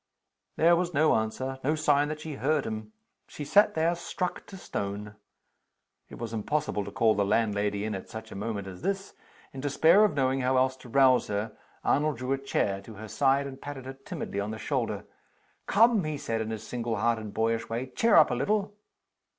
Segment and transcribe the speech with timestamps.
[0.55, 2.91] There was no answer; no sign that she heard him;
[3.27, 5.15] she sat there, struck to stone.
[6.09, 9.13] It was impossible to call the landlady in at such a moment as this.
[9.53, 13.07] In despair of knowing how else to rouse her, Arnold drew a chair to her
[13.07, 15.05] side, and patted her timidly on the shoulder.
[15.67, 17.85] "Come!" he said, in his single hearted, boyish way.
[17.85, 18.73] "Cheer up a little!"